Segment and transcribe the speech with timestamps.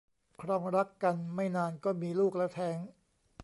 [0.41, 2.77] ครองรักกันไม่นานก็มีลูกแล้วแท้ง